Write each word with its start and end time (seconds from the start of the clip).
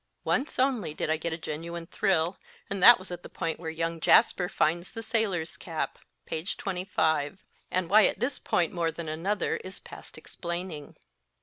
Once 0.23 0.57
only 0.57 0.95
did 0.95 1.11
I 1.11 1.17
get 1.17 1.31
a 1.31 1.37
genuine 1.37 1.85
thrill, 1.85 2.39
and 2.71 2.81
that 2.81 2.97
was 2.97 3.11
at 3.11 3.21
the 3.21 3.29
point 3.29 3.59
where 3.59 3.69
young 3.69 3.99
Jasper 3.99 4.49
finds 4.49 4.89
the 4.93 5.03
sailor 5.03 5.41
s 5.41 5.57
cap 5.57 5.99
(p. 6.25 6.43
25), 6.43 7.43
and 7.69 7.87
why 7.87 8.07
at 8.07 8.19
this 8.19 8.39
point 8.39 8.73
more 8.73 8.91
than 8.91 9.07
another 9.07 9.57
is 9.57 9.79
past 9.79 10.17
explaining. 10.17 10.95